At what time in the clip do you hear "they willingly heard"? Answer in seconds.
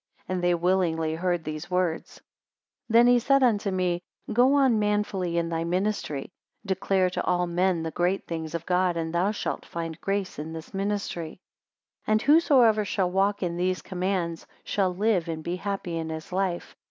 0.43-1.43